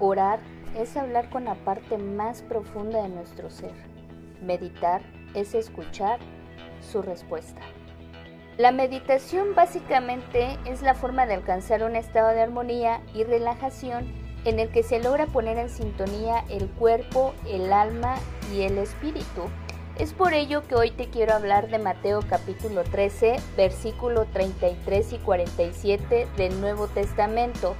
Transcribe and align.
Orar 0.00 0.38
es 0.76 0.96
hablar 0.96 1.28
con 1.28 1.44
la 1.44 1.54
parte 1.56 1.98
más 1.98 2.42
profunda 2.42 3.02
de 3.02 3.08
nuestro 3.08 3.50
ser. 3.50 3.72
Meditar 4.40 5.02
es 5.34 5.54
escuchar 5.54 6.20
su 6.80 7.02
respuesta. 7.02 7.60
La 8.58 8.70
meditación 8.70 9.54
básicamente 9.54 10.56
es 10.64 10.82
la 10.82 10.94
forma 10.94 11.26
de 11.26 11.34
alcanzar 11.34 11.82
un 11.82 11.96
estado 11.96 12.28
de 12.28 12.42
armonía 12.42 13.00
y 13.14 13.24
relajación 13.24 14.06
en 14.44 14.60
el 14.60 14.70
que 14.70 14.82
se 14.82 15.00
logra 15.00 15.26
poner 15.26 15.58
en 15.58 15.68
sintonía 15.68 16.44
el 16.48 16.68
cuerpo, 16.68 17.34
el 17.48 17.72
alma 17.72 18.14
y 18.54 18.62
el 18.62 18.78
espíritu. 18.78 19.42
Es 19.98 20.12
por 20.12 20.32
ello 20.32 20.62
que 20.66 20.76
hoy 20.76 20.92
te 20.92 21.08
quiero 21.08 21.34
hablar 21.34 21.70
de 21.70 21.78
Mateo 21.78 22.20
capítulo 22.28 22.84
13, 22.84 23.36
versículo 23.56 24.26
33 24.26 25.12
y 25.12 25.18
47 25.18 26.28
del 26.36 26.60
Nuevo 26.60 26.86
Testamento. 26.86 27.74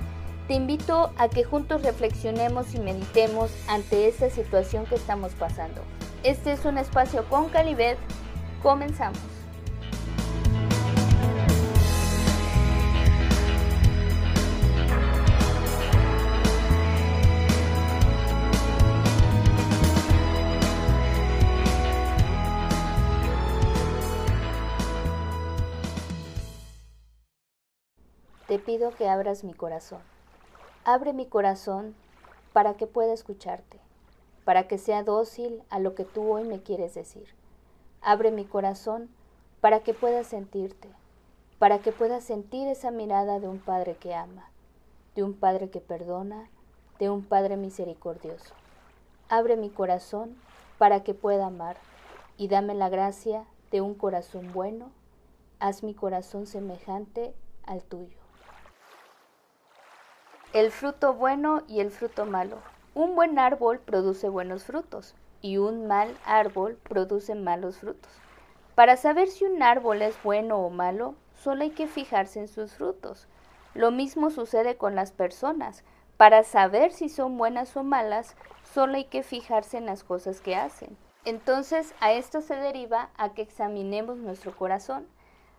Te 0.48 0.54
invito 0.54 1.12
a 1.18 1.28
que 1.28 1.44
juntos 1.44 1.82
reflexionemos 1.82 2.74
y 2.74 2.80
meditemos 2.80 3.50
ante 3.68 4.08
esta 4.08 4.30
situación 4.30 4.86
que 4.86 4.94
estamos 4.94 5.34
pasando. 5.34 5.82
Este 6.22 6.52
es 6.52 6.64
un 6.64 6.78
espacio 6.78 7.28
con 7.28 7.50
Calibet. 7.50 7.98
Comenzamos. 8.62 9.18
Te 28.46 28.58
pido 28.58 28.92
que 28.92 29.10
abras 29.10 29.44
mi 29.44 29.52
corazón. 29.52 30.00
Abre 30.90 31.12
mi 31.12 31.26
corazón 31.26 31.94
para 32.54 32.78
que 32.78 32.86
pueda 32.86 33.12
escucharte, 33.12 33.78
para 34.46 34.66
que 34.68 34.78
sea 34.78 35.02
dócil 35.02 35.62
a 35.68 35.80
lo 35.80 35.94
que 35.94 36.06
tú 36.06 36.32
hoy 36.32 36.44
me 36.44 36.62
quieres 36.62 36.94
decir. 36.94 37.28
Abre 38.00 38.30
mi 38.30 38.46
corazón 38.46 39.10
para 39.60 39.80
que 39.80 39.92
pueda 39.92 40.24
sentirte, 40.24 40.88
para 41.58 41.80
que 41.80 41.92
pueda 41.92 42.22
sentir 42.22 42.68
esa 42.68 42.90
mirada 42.90 43.38
de 43.38 43.48
un 43.48 43.58
Padre 43.58 43.96
que 43.96 44.14
ama, 44.14 44.48
de 45.14 45.24
un 45.24 45.34
Padre 45.34 45.68
que 45.68 45.80
perdona, 45.80 46.48
de 46.98 47.10
un 47.10 47.22
Padre 47.22 47.58
misericordioso. 47.58 48.54
Abre 49.28 49.58
mi 49.58 49.68
corazón 49.68 50.38
para 50.78 51.04
que 51.04 51.12
pueda 51.12 51.48
amar 51.48 51.76
y 52.38 52.48
dame 52.48 52.72
la 52.72 52.88
gracia 52.88 53.44
de 53.70 53.82
un 53.82 53.92
corazón 53.92 54.54
bueno. 54.54 54.90
Haz 55.60 55.82
mi 55.82 55.92
corazón 55.92 56.46
semejante 56.46 57.34
al 57.66 57.82
tuyo 57.82 58.27
el 60.54 60.70
fruto 60.70 61.12
bueno 61.12 61.62
y 61.68 61.80
el 61.80 61.90
fruto 61.90 62.24
malo. 62.24 62.56
Un 62.94 63.14
buen 63.14 63.38
árbol 63.38 63.80
produce 63.80 64.30
buenos 64.30 64.64
frutos 64.64 65.14
y 65.42 65.58
un 65.58 65.86
mal 65.86 66.16
árbol 66.24 66.78
produce 66.88 67.34
malos 67.34 67.76
frutos. 67.76 68.10
Para 68.74 68.96
saber 68.96 69.28
si 69.28 69.44
un 69.44 69.62
árbol 69.62 70.00
es 70.00 70.16
bueno 70.22 70.58
o 70.58 70.70
malo, 70.70 71.14
solo 71.34 71.64
hay 71.64 71.70
que 71.70 71.86
fijarse 71.86 72.40
en 72.40 72.48
sus 72.48 72.72
frutos. 72.72 73.28
Lo 73.74 73.90
mismo 73.90 74.30
sucede 74.30 74.78
con 74.78 74.94
las 74.94 75.12
personas. 75.12 75.84
Para 76.16 76.42
saber 76.44 76.92
si 76.92 77.10
son 77.10 77.36
buenas 77.36 77.76
o 77.76 77.82
malas, 77.82 78.34
solo 78.72 78.96
hay 78.96 79.04
que 79.04 79.22
fijarse 79.22 79.76
en 79.76 79.84
las 79.84 80.02
cosas 80.02 80.40
que 80.40 80.56
hacen. 80.56 80.96
Entonces, 81.26 81.94
a 82.00 82.12
esto 82.12 82.40
se 82.40 82.56
deriva 82.56 83.10
a 83.18 83.34
que 83.34 83.42
examinemos 83.42 84.16
nuestro 84.16 84.56
corazón 84.56 85.06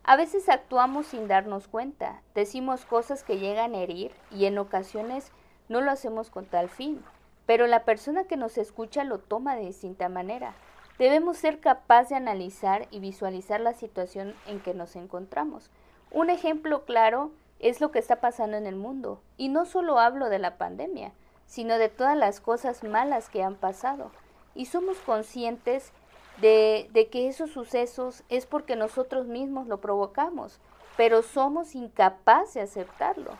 a 0.10 0.16
veces 0.16 0.50
actuamos 0.50 1.06
sin 1.06 1.28
darnos 1.28 1.68
cuenta, 1.68 2.24
decimos 2.34 2.84
cosas 2.84 3.24
que 3.24 3.38
llegan 3.38 3.76
a 3.76 3.78
herir 3.78 4.12
y 4.32 4.46
en 4.46 4.58
ocasiones 4.58 5.32
no 5.68 5.82
lo 5.82 5.92
hacemos 5.92 6.32
con 6.32 6.48
tal 6.48 6.68
fin, 6.68 7.04
pero 7.46 7.68
la 7.68 7.86
persona 7.86 8.24
que 8.24 8.36
nos 8.36 8.58
escucha 8.58 9.04
lo 9.04 9.20
toma 9.20 9.56
de 9.56 9.68
distinta 9.68 10.10
manera. 10.10 10.56
Debemos 10.98 11.38
ser 11.38 11.60
capaces 11.60 12.10
de 12.10 12.16
analizar 12.16 12.88
y 12.90 13.00
visualizar 13.00 13.62
la 13.62 13.74
situación 13.74 14.34
en 14.48 14.60
que 14.62 14.74
nos 14.74 14.96
encontramos. 14.96 15.70
Un 16.10 16.32
ejemplo 16.32 16.86
claro 16.86 17.30
es 17.60 17.80
lo 17.80 17.92
que 17.92 18.00
está 18.00 18.16
pasando 18.16 18.58
en 18.58 18.66
el 18.66 18.78
mundo, 18.78 19.22
y 19.38 19.50
no 19.50 19.66
solo 19.66 20.00
hablo 20.00 20.30
de 20.30 20.40
la 20.40 20.58
pandemia, 20.58 21.12
sino 21.46 21.78
de 21.78 21.90
todas 21.90 22.18
las 22.18 22.40
cosas 22.40 22.84
malas 22.84 23.30
que 23.30 23.44
han 23.44 23.54
pasado. 23.54 24.10
Y 24.56 24.66
somos 24.66 24.98
conscientes 24.98 25.94
de, 26.42 27.10
que 27.12 27.28
esos 27.28 27.52
sucesos 27.52 28.24
es 28.30 28.46
porque 28.46 28.76
nosotros 28.76 29.28
mismos 29.28 29.68
lo 29.68 29.80
provocamos, 29.80 30.60
pero 30.98 31.22
somos 31.22 31.76
incapaces 31.76 32.54
de 32.54 32.62
aceptarlo. 32.62 33.32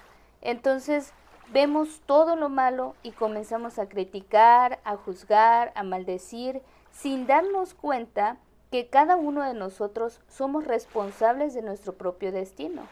Entonces 0.42 1.14
vemos 1.52 2.02
todo 2.06 2.36
lo 2.36 2.50
malo 2.50 2.96
y 3.04 3.12
comenzamos 3.12 3.80
a 3.80 3.88
criticar, 3.88 4.80
a 4.84 4.96
juzgar, 4.96 5.72
a 5.76 5.84
maldecir, 5.84 6.62
sin 6.92 7.28
darnos 7.28 7.74
cuenta 7.74 8.38
que 8.72 8.88
cada 8.88 9.16
uno 9.16 9.44
de 9.44 9.54
nosotros 9.54 10.22
somos 10.28 10.66
responsables 10.66 11.54
de 11.54 11.62
nuestro 11.62 11.94
propio 11.94 12.32
destino. 12.32 12.84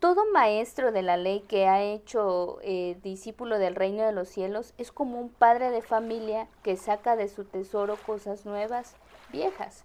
Todo 0.00 0.30
maestro 0.32 0.92
de 0.92 1.02
la 1.02 1.16
ley 1.16 1.40
que 1.40 1.66
ha 1.66 1.82
hecho 1.82 2.58
eh, 2.62 2.96
discípulo 3.02 3.58
del 3.58 3.74
reino 3.74 4.04
de 4.04 4.12
los 4.12 4.28
cielos 4.28 4.72
es 4.78 4.92
como 4.92 5.20
un 5.20 5.28
padre 5.28 5.72
de 5.72 5.82
familia 5.82 6.46
que 6.62 6.76
saca 6.76 7.16
de 7.16 7.26
su 7.26 7.44
tesoro 7.44 7.96
cosas 8.06 8.46
nuevas 8.46 8.94
viejas. 9.32 9.84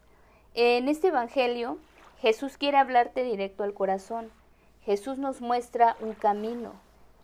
En 0.53 0.88
este 0.88 1.07
Evangelio, 1.07 1.79
Jesús 2.19 2.57
quiere 2.57 2.78
hablarte 2.78 3.23
directo 3.23 3.63
al 3.63 3.73
corazón. 3.73 4.29
Jesús 4.84 5.18
nos 5.18 5.41
muestra 5.41 5.97
un 6.00 6.13
camino 6.13 6.73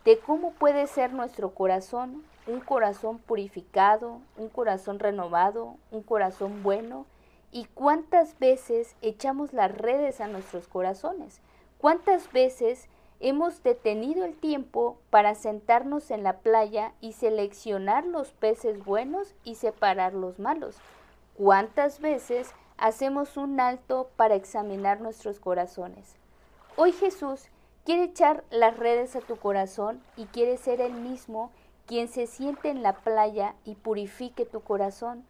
de 0.04 0.18
cómo 0.18 0.54
puede 0.54 0.88
ser 0.88 1.14
nuestro 1.14 1.54
corazón, 1.54 2.24
un 2.48 2.60
corazón 2.60 3.20
purificado, 3.20 4.20
un 4.36 4.50
corazón 4.50 4.98
renovado, 4.98 5.76
un 5.92 6.02
corazón 6.02 6.64
bueno, 6.64 7.06
y 7.52 7.66
cuántas 7.66 8.40
veces 8.40 8.96
echamos 9.04 9.54
las 9.54 9.76
redes 9.78 10.22
a 10.22 10.28
nuestros 10.28 10.68
corazones, 10.68 11.40
cuántas 11.80 12.32
veces 12.32 12.88
hemos 13.20 13.64
detenido 13.64 14.24
el 14.24 14.36
tiempo 14.36 15.00
para 15.10 15.34
sentarnos 15.34 16.12
en 16.12 16.24
la 16.24 16.40
playa 16.40 16.94
y 17.02 17.14
seleccionar 17.14 18.06
los 18.06 18.32
peces 18.32 18.86
buenos 18.86 19.34
y 19.44 19.56
separar 19.56 20.14
los 20.14 20.40
malos. 20.40 20.78
¿Cuántas 21.36 22.00
veces 22.00 22.54
hacemos 22.78 23.38
un 23.38 23.60
alto 23.60 24.10
para 24.16 24.36
examinar 24.36 25.02
nuestros 25.02 25.40
corazones? 25.40 26.16
Hoy 26.76 26.92
Jesús 26.92 27.48
quiere 27.86 28.04
echar 28.04 28.44
las 28.52 28.78
redes 28.78 29.16
a 29.16 29.22
tu 29.22 29.38
corazón 29.38 30.02
y 30.16 30.26
quiere 30.26 30.58
ser 30.58 30.82
el 30.82 30.94
mismo 30.94 31.52
quien 31.86 32.08
se 32.08 32.28
siente 32.28 32.70
en 32.70 32.84
la 32.84 32.94
playa 32.94 33.56
y 33.66 33.76
purifique 33.76 34.46
tu 34.46 34.62
corazón. 34.62 35.26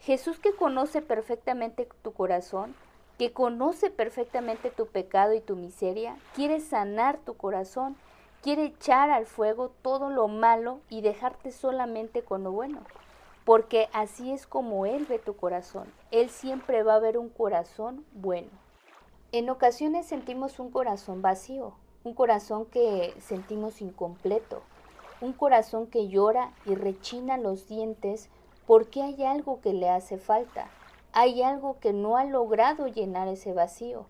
Jesús 0.00 0.38
que 0.38 0.54
conoce 0.54 1.00
perfectamente 1.02 1.88
tu 2.02 2.12
corazón, 2.12 2.74
que 3.18 3.32
conoce 3.32 3.90
perfectamente 3.90 4.70
tu 4.70 4.86
pecado 4.86 5.34
y 5.34 5.40
tu 5.40 5.56
miseria, 5.56 6.16
quiere 6.34 6.60
sanar 6.60 7.18
tu 7.18 7.36
corazón, 7.36 7.96
quiere 8.42 8.64
echar 8.64 9.10
al 9.10 9.26
fuego 9.26 9.70
todo 9.82 10.10
lo 10.10 10.28
malo 10.28 10.80
y 10.90 11.00
dejarte 11.00 11.52
solamente 11.52 12.22
con 12.22 12.44
lo 12.44 12.52
bueno 12.52 12.80
porque 13.44 13.88
así 13.92 14.32
es 14.32 14.46
como 14.46 14.86
Él 14.86 15.06
ve 15.06 15.18
tu 15.18 15.36
corazón. 15.36 15.86
Él 16.10 16.30
siempre 16.30 16.82
va 16.82 16.94
a 16.94 17.00
ver 17.00 17.18
un 17.18 17.28
corazón 17.28 18.04
bueno. 18.12 18.50
En 19.32 19.50
ocasiones 19.50 20.06
sentimos 20.06 20.58
un 20.58 20.70
corazón 20.70 21.20
vacío, 21.20 21.74
un 22.04 22.14
corazón 22.14 22.66
que 22.66 23.14
sentimos 23.20 23.80
incompleto, 23.80 24.62
un 25.20 25.32
corazón 25.32 25.86
que 25.86 26.08
llora 26.08 26.52
y 26.64 26.74
rechina 26.74 27.36
los 27.36 27.68
dientes 27.68 28.30
porque 28.66 29.02
hay 29.02 29.24
algo 29.24 29.60
que 29.60 29.72
le 29.72 29.90
hace 29.90 30.16
falta, 30.16 30.70
hay 31.16 31.44
algo 31.44 31.78
que 31.78 31.92
no 31.92 32.16
ha 32.16 32.24
logrado 32.24 32.88
llenar 32.88 33.28
ese 33.28 33.52
vacío. 33.52 34.04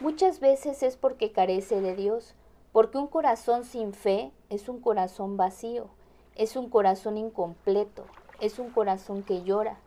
Muchas 0.00 0.40
veces 0.40 0.82
es 0.82 0.96
porque 0.96 1.30
carece 1.30 1.80
de 1.80 1.94
Dios, 1.94 2.34
porque 2.72 2.98
un 2.98 3.06
corazón 3.06 3.62
sin 3.64 3.94
fe 3.94 4.32
es 4.50 4.68
un 4.68 4.80
corazón 4.80 5.36
vacío, 5.36 5.86
es 6.34 6.56
un 6.56 6.68
corazón 6.68 7.16
incompleto, 7.16 8.04
es 8.40 8.58
un 8.58 8.70
corazón 8.70 9.22
que 9.22 9.44
llora, 9.44 9.78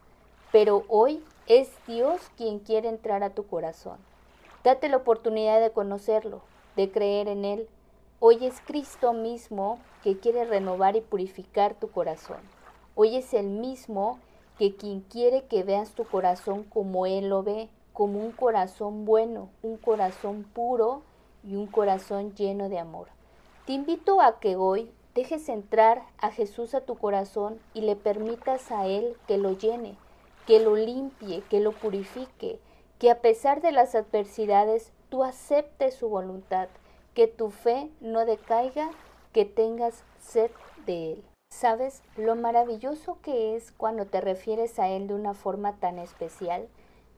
pero 0.53 0.85
hoy 0.87 1.21
es 1.45 1.69
Dios 1.87 2.21
quien 2.37 2.59
quiere 2.59 2.87
entrar 2.87 3.21
a 3.21 3.31
tu 3.31 3.45
corazón. 3.45 3.97
Date 4.63 4.87
la 4.87 4.97
oportunidad 4.97 5.59
de 5.59 5.71
conocerlo, 5.71 6.41
de 6.77 6.89
creer 6.89 7.27
en 7.27 7.43
Él. 7.43 7.67
Hoy 8.21 8.45
es 8.45 8.61
Cristo 8.61 9.11
mismo 9.11 9.77
que 10.03 10.19
quiere 10.19 10.45
renovar 10.45 10.95
y 10.95 11.01
purificar 11.01 11.73
tu 11.73 11.91
corazón. 11.91 12.39
Hoy 12.95 13.17
es 13.17 13.33
el 13.33 13.47
mismo 13.47 14.19
que 14.61 14.75
quien 14.75 14.99
quiere 14.99 15.45
que 15.45 15.63
veas 15.63 15.89
tu 15.95 16.05
corazón 16.05 16.63
como 16.65 17.07
Él 17.07 17.29
lo 17.29 17.41
ve, 17.41 17.67
como 17.93 18.19
un 18.19 18.31
corazón 18.31 19.05
bueno, 19.05 19.49
un 19.63 19.75
corazón 19.75 20.43
puro 20.43 21.01
y 21.43 21.55
un 21.55 21.65
corazón 21.65 22.35
lleno 22.35 22.69
de 22.69 22.77
amor. 22.77 23.07
Te 23.65 23.73
invito 23.73 24.21
a 24.21 24.39
que 24.39 24.55
hoy 24.55 24.91
dejes 25.15 25.49
entrar 25.49 26.03
a 26.19 26.29
Jesús 26.29 26.75
a 26.75 26.81
tu 26.81 26.95
corazón 26.95 27.59
y 27.73 27.81
le 27.81 27.95
permitas 27.95 28.71
a 28.71 28.85
Él 28.85 29.17
que 29.27 29.39
lo 29.39 29.57
llene, 29.57 29.95
que 30.45 30.59
lo 30.59 30.75
limpie, 30.75 31.41
que 31.49 31.59
lo 31.59 31.71
purifique, 31.71 32.59
que 32.99 33.09
a 33.09 33.19
pesar 33.19 33.63
de 33.63 33.71
las 33.71 33.95
adversidades 33.95 34.91
tú 35.09 35.23
aceptes 35.23 35.95
su 35.95 36.07
voluntad, 36.07 36.67
que 37.15 37.25
tu 37.25 37.49
fe 37.49 37.89
no 37.99 38.25
decaiga, 38.25 38.91
que 39.33 39.43
tengas 39.43 40.03
sed 40.19 40.51
de 40.85 41.13
Él. 41.13 41.30
¿Sabes 41.51 42.01
lo 42.15 42.35
maravilloso 42.35 43.19
que 43.21 43.55
es 43.55 43.71
cuando 43.73 44.07
te 44.07 44.19
refieres 44.19 44.79
a 44.79 44.87
Él 44.87 45.07
de 45.07 45.13
una 45.13 45.35
forma 45.35 45.73
tan 45.73 45.99
especial? 45.99 46.67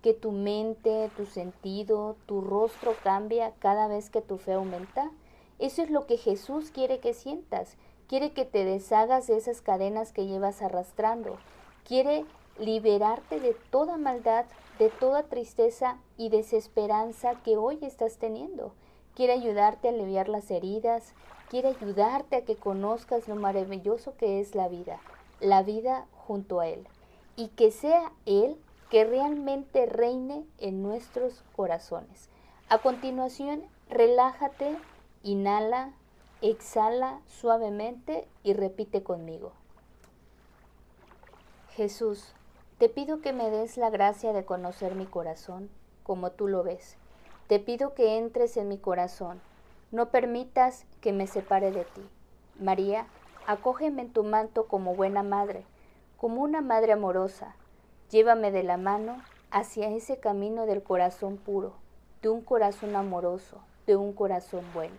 Que 0.01 0.13
tu 0.13 0.33
mente, 0.33 1.09
tu 1.15 1.25
sentido, 1.25 2.17
tu 2.25 2.41
rostro 2.41 2.93
cambia 3.03 3.53
cada 3.59 3.87
vez 3.87 4.09
que 4.09 4.21
tu 4.21 4.37
fe 4.37 4.53
aumenta. 4.53 5.11
Eso 5.59 5.81
es 5.81 5.89
lo 5.89 6.07
que 6.07 6.17
Jesús 6.17 6.71
quiere 6.71 6.99
que 6.99 7.13
sientas. 7.13 7.77
Quiere 8.07 8.33
que 8.33 8.43
te 8.43 8.65
deshagas 8.65 9.27
de 9.27 9.37
esas 9.37 9.61
cadenas 9.61 10.11
que 10.11 10.25
llevas 10.25 10.61
arrastrando. 10.61 11.37
Quiere 11.85 12.25
liberarte 12.59 13.39
de 13.39 13.55
toda 13.69 13.95
maldad, 13.95 14.43
de 14.77 14.89
toda 14.89 15.23
tristeza 15.23 15.99
y 16.17 16.27
desesperanza 16.27 17.35
que 17.43 17.55
hoy 17.55 17.79
estás 17.81 18.17
teniendo. 18.17 18.73
Quiere 19.15 19.33
ayudarte 19.33 19.87
a 19.87 19.91
aliviar 19.91 20.29
las 20.29 20.49
heridas, 20.49 21.13
quiere 21.49 21.69
ayudarte 21.69 22.35
a 22.37 22.45
que 22.45 22.55
conozcas 22.55 23.27
lo 23.27 23.35
maravilloso 23.35 24.15
que 24.17 24.39
es 24.39 24.55
la 24.55 24.67
vida, 24.67 24.99
la 25.39 25.61
vida 25.61 26.07
junto 26.13 26.59
a 26.59 26.67
Él, 26.67 26.87
y 27.35 27.49
que 27.49 27.71
sea 27.71 28.11
Él 28.25 28.57
que 28.89 29.05
realmente 29.05 29.85
reine 29.85 30.45
en 30.59 30.83
nuestros 30.83 31.43
corazones. 31.55 32.29
A 32.69 32.79
continuación, 32.79 33.63
relájate, 33.89 34.77
inhala, 35.23 35.93
exhala 36.41 37.19
suavemente 37.27 38.27
y 38.43 38.53
repite 38.53 39.03
conmigo. 39.03 39.51
Jesús, 41.75 42.33
te 42.77 42.89
pido 42.89 43.21
que 43.21 43.33
me 43.33 43.49
des 43.49 43.77
la 43.77 43.89
gracia 43.89 44.33
de 44.33 44.45
conocer 44.45 44.95
mi 44.95 45.05
corazón 45.05 45.69
como 46.03 46.31
tú 46.31 46.47
lo 46.47 46.63
ves. 46.63 46.97
Te 47.47 47.59
pido 47.59 47.93
que 47.93 48.17
entres 48.17 48.55
en 48.57 48.69
mi 48.69 48.77
corazón. 48.77 49.41
No 49.91 50.09
permitas 50.09 50.85
que 51.01 51.11
me 51.11 51.27
separe 51.27 51.71
de 51.71 51.83
ti. 51.83 52.01
María, 52.59 53.05
acógeme 53.45 54.03
en 54.03 54.13
tu 54.13 54.23
manto 54.23 54.67
como 54.67 54.95
buena 54.95 55.23
madre, 55.23 55.65
como 56.17 56.41
una 56.41 56.61
madre 56.61 56.93
amorosa. 56.93 57.55
Llévame 58.09 58.51
de 58.51 58.63
la 58.63 58.77
mano 58.77 59.21
hacia 59.51 59.89
ese 59.89 60.17
camino 60.17 60.65
del 60.65 60.83
corazón 60.83 61.37
puro, 61.37 61.73
de 62.21 62.29
un 62.29 62.41
corazón 62.41 62.95
amoroso, 62.95 63.59
de 63.85 63.97
un 63.97 64.13
corazón 64.13 64.63
bueno. 64.73 64.95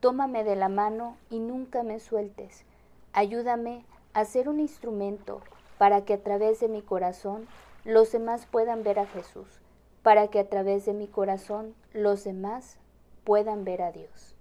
Tómame 0.00 0.42
de 0.42 0.56
la 0.56 0.68
mano 0.68 1.16
y 1.30 1.38
nunca 1.38 1.84
me 1.84 2.00
sueltes. 2.00 2.64
Ayúdame 3.12 3.84
a 4.14 4.24
ser 4.24 4.48
un 4.48 4.58
instrumento 4.58 5.42
para 5.78 6.04
que 6.04 6.14
a 6.14 6.22
través 6.22 6.58
de 6.58 6.68
mi 6.68 6.82
corazón 6.82 7.46
los 7.84 8.10
demás 8.10 8.46
puedan 8.46 8.82
ver 8.82 8.98
a 8.98 9.06
Jesús, 9.06 9.60
para 10.02 10.28
que 10.28 10.40
a 10.40 10.48
través 10.48 10.84
de 10.86 10.92
mi 10.92 11.06
corazón 11.06 11.74
los 11.92 12.24
demás 12.24 12.78
puedan 13.24 13.64
ver 13.64 13.82
a 13.82 13.92
Dios. 13.92 14.34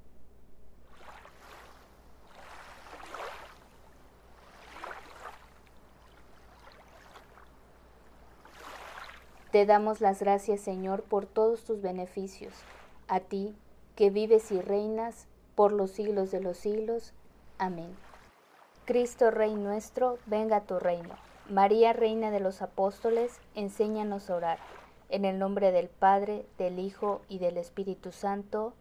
Te 9.51 9.65
damos 9.65 9.99
las 9.99 10.21
gracias, 10.21 10.61
Señor, 10.61 11.03
por 11.03 11.25
todos 11.25 11.65
tus 11.65 11.81
beneficios, 11.81 12.53
a 13.09 13.19
ti 13.19 13.53
que 13.97 14.09
vives 14.09 14.49
y 14.51 14.61
reinas 14.61 15.27
por 15.55 15.73
los 15.73 15.91
siglos 15.91 16.31
de 16.31 16.39
los 16.39 16.57
siglos. 16.57 17.13
Amén. 17.57 17.93
Cristo 18.85 19.29
Rey 19.29 19.53
nuestro, 19.55 20.17
venga 20.25 20.57
a 20.57 20.61
tu 20.61 20.79
reino. 20.79 21.15
María, 21.49 21.91
Reina 21.91 22.31
de 22.31 22.39
los 22.39 22.61
Apóstoles, 22.61 23.39
enséñanos 23.53 24.29
a 24.29 24.35
orar. 24.37 24.59
En 25.11 25.25
el 25.25 25.37
nombre 25.39 25.73
del 25.73 25.89
Padre, 25.89 26.45
del 26.57 26.79
Hijo 26.79 27.19
y 27.27 27.39
del 27.39 27.57
Espíritu 27.57 28.13
Santo. 28.13 28.73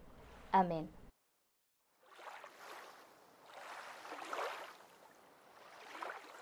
Amén. 0.53 0.88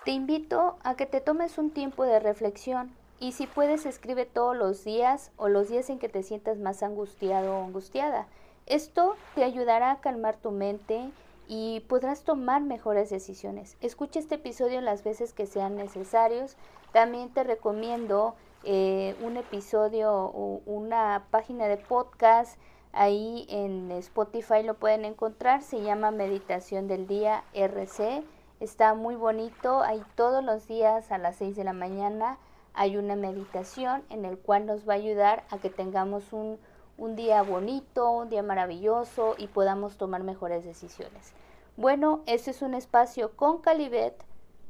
Te 0.05 0.11
invito 0.11 0.77
a 0.85 0.95
que 0.95 1.07
te 1.07 1.23
tomes 1.23 1.57
un 1.57 1.71
tiempo 1.71 2.05
de 2.05 2.21
reflexión 2.21 2.95
y 3.19 3.33
si 3.33 3.47
puedes 3.47 3.87
escribe 3.87 4.27
todos 4.27 4.55
los 4.55 4.85
días 4.85 5.33
o 5.39 5.49
los 5.49 5.71
días 5.71 5.89
en 5.89 5.99
que 5.99 6.11
te 6.11 6.23
sientas 6.23 6.59
más 6.59 6.83
angustiado 6.83 7.59
o 7.59 7.65
angustiada. 7.65 8.27
Esto 8.67 9.17
te 9.35 9.43
ayudará 9.43 9.91
a 9.91 10.01
calmar 10.03 10.37
tu 10.37 10.51
mente 10.51 11.11
y 11.47 11.81
podrás 11.89 12.25
tomar 12.25 12.61
mejores 12.61 13.09
decisiones. 13.09 13.79
Escucha 13.81 14.19
este 14.19 14.35
episodio 14.35 14.83
las 14.83 15.03
veces 15.03 15.33
que 15.33 15.47
sean 15.47 15.77
necesarios. 15.77 16.57
También 16.93 17.31
te 17.31 17.43
recomiendo 17.43 18.35
eh, 18.71 19.17
un 19.23 19.39
episodio 19.39 20.13
o 20.13 20.61
una 20.67 21.27
página 21.31 21.69
de 21.69 21.79
podcast. 21.79 22.61
Ahí 22.93 23.47
en 23.49 23.91
Spotify 23.93 24.63
lo 24.63 24.75
pueden 24.75 25.07
encontrar. 25.07 25.63
Se 25.63 25.81
llama 25.81 26.11
Meditación 26.11 26.87
del 26.87 27.07
Día 27.07 27.45
RC. 27.55 28.23
Está 28.61 28.93
muy 28.93 29.15
bonito. 29.15 29.81
Ahí 29.81 30.03
todos 30.15 30.45
los 30.45 30.69
días 30.69 31.11
a 31.11 31.17
las 31.17 31.37
6 31.37 31.57
de 31.57 31.65
la 31.65 31.73
mañana 31.73 32.39
hay 32.75 32.99
una 32.99 33.17
meditación 33.17 34.05
en 34.11 34.27
el 34.27 34.39
cual 34.39 34.67
nos 34.67 34.87
va 34.87 34.93
a 34.93 34.97
ayudar 34.97 35.45
a 35.51 35.57
que 35.57 35.71
tengamos 35.71 36.35
un 36.35 36.59
un 36.99 37.15
día 37.15 37.43
bonito, 37.43 38.11
un 38.11 38.29
día 38.29 38.43
maravilloso 38.43 39.37
y 39.39 39.47
podamos 39.47 39.97
tomar 39.97 40.25
mejores 40.25 40.65
decisiones. 40.65 41.33
Bueno, 41.77 42.23
este 42.27 42.51
es 42.51 42.61
un 42.61 42.75
espacio 42.75 43.37
con 43.37 43.59
Calibet. 43.59 44.25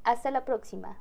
Hasta 0.04 0.30
la 0.30 0.44
próxima. 0.44 0.98